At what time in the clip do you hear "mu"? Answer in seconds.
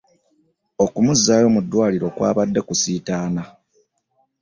1.55-1.61